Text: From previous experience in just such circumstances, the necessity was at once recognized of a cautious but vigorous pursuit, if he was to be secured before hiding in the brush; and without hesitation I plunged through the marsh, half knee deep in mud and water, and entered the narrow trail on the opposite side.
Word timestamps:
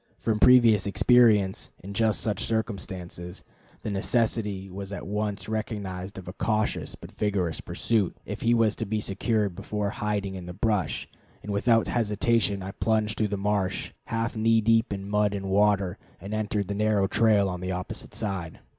From 0.17 0.39
previous 0.39 0.87
experience 0.87 1.69
in 1.83 1.93
just 1.93 2.21
such 2.21 2.43
circumstances, 2.43 3.43
the 3.83 3.91
necessity 3.91 4.67
was 4.67 4.91
at 4.91 5.05
once 5.05 5.47
recognized 5.47 6.17
of 6.17 6.27
a 6.27 6.33
cautious 6.33 6.95
but 6.95 7.11
vigorous 7.11 7.61
pursuit, 7.61 8.17
if 8.25 8.41
he 8.41 8.55
was 8.55 8.75
to 8.77 8.87
be 8.87 8.99
secured 8.99 9.53
before 9.55 9.91
hiding 9.91 10.33
in 10.33 10.47
the 10.47 10.53
brush; 10.55 11.07
and 11.43 11.51
without 11.53 11.87
hesitation 11.87 12.63
I 12.63 12.71
plunged 12.71 13.15
through 13.15 13.27
the 13.27 13.37
marsh, 13.37 13.91
half 14.05 14.35
knee 14.35 14.59
deep 14.59 14.91
in 14.91 15.07
mud 15.07 15.35
and 15.35 15.51
water, 15.51 15.99
and 16.19 16.33
entered 16.33 16.67
the 16.67 16.73
narrow 16.73 17.05
trail 17.05 17.47
on 17.47 17.59
the 17.61 17.71
opposite 17.71 18.15
side. 18.15 18.57